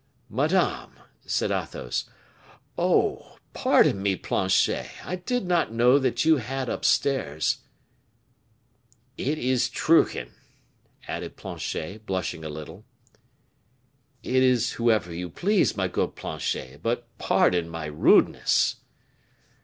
"Madame" 0.31 0.97
said 1.27 1.51
Athos. 1.51 2.05
"Oh! 2.75 3.37
pardon 3.53 4.01
me, 4.01 4.15
Planchet, 4.15 4.87
I 5.05 5.15
did 5.17 5.45
not 5.45 5.71
know 5.73 5.99
that 5.99 6.25
you 6.25 6.37
had 6.37 6.69
upstairs" 6.69 7.59
"It 9.19 9.37
is 9.37 9.69
Truchen," 9.69 10.31
added 11.07 11.35
Planchet, 11.37 12.07
blushing 12.07 12.43
a 12.43 12.49
little. 12.49 12.83
"It 14.23 14.41
is 14.41 14.71
whoever 14.71 15.13
you 15.13 15.29
please, 15.29 15.77
my 15.77 15.87
good 15.87 16.15
Planchet; 16.15 16.79
but 16.81 17.05
pardon 17.19 17.69
my 17.69 17.85
rudeness." 17.85 18.77